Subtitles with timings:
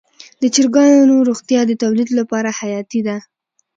[0.41, 3.17] د چرګانو روغتیا د تولید لپاره حیاتي ده.